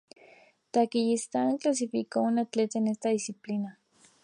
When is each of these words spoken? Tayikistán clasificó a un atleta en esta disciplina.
Tayikistán 0.71 1.57
clasificó 1.59 2.21
a 2.21 2.23
un 2.23 2.39
atleta 2.39 2.79
en 2.79 2.87
esta 2.87 3.09
disciplina. 3.09 3.77